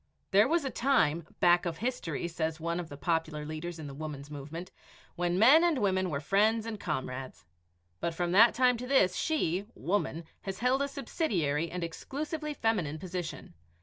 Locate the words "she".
9.15-9.67